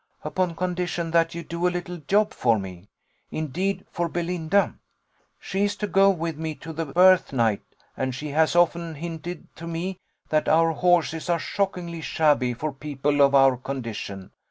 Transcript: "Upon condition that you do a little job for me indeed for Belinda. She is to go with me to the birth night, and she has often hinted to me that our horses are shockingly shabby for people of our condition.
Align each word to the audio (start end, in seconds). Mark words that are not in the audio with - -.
"Upon 0.23 0.55
condition 0.55 1.11
that 1.11 1.35
you 1.35 1.43
do 1.43 1.67
a 1.67 1.69
little 1.69 1.97
job 1.97 2.33
for 2.33 2.57
me 2.57 2.87
indeed 3.29 3.85
for 3.91 4.09
Belinda. 4.09 4.73
She 5.39 5.63
is 5.65 5.75
to 5.75 5.85
go 5.85 6.09
with 6.09 6.37
me 6.39 6.55
to 6.55 6.73
the 6.73 6.87
birth 6.87 7.31
night, 7.31 7.61
and 7.95 8.15
she 8.15 8.29
has 8.29 8.55
often 8.55 8.95
hinted 8.95 9.55
to 9.57 9.67
me 9.67 9.99
that 10.29 10.49
our 10.49 10.71
horses 10.71 11.29
are 11.29 11.37
shockingly 11.37 12.01
shabby 12.01 12.55
for 12.55 12.71
people 12.73 13.21
of 13.21 13.35
our 13.35 13.55
condition. 13.57 14.31